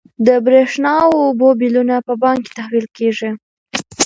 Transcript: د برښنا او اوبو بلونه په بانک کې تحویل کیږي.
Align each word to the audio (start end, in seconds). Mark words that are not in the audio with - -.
د 0.27 0.29
برښنا 0.45 0.93
او 1.05 1.13
اوبو 1.25 1.49
بلونه 1.59 1.95
په 2.07 2.13
بانک 2.23 2.41
کې 2.45 2.55
تحویل 2.57 2.87
کیږي. 2.97 3.29